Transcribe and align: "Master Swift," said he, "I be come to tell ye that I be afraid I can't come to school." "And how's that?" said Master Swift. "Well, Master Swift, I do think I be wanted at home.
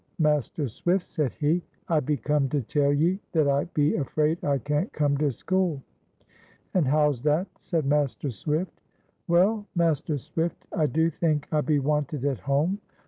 "Master 0.17 0.67
Swift," 0.67 1.05
said 1.05 1.31
he, 1.33 1.61
"I 1.87 1.99
be 1.99 2.17
come 2.17 2.49
to 2.49 2.61
tell 2.63 2.91
ye 2.91 3.19
that 3.33 3.47
I 3.47 3.65
be 3.65 3.97
afraid 3.97 4.43
I 4.43 4.57
can't 4.57 4.91
come 4.91 5.15
to 5.19 5.31
school." 5.31 5.83
"And 6.73 6.87
how's 6.87 7.21
that?" 7.21 7.45
said 7.59 7.85
Master 7.85 8.31
Swift. 8.31 8.81
"Well, 9.27 9.67
Master 9.75 10.17
Swift, 10.17 10.65
I 10.75 10.87
do 10.87 11.11
think 11.11 11.47
I 11.51 11.61
be 11.61 11.77
wanted 11.77 12.25
at 12.25 12.39
home. 12.39 12.79